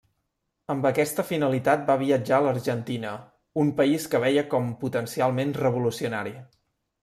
[0.73, 3.13] Amb aquesta finalitat va viatjar a l'Argentina,
[3.67, 6.39] un país que veia com potencialment revolucionari.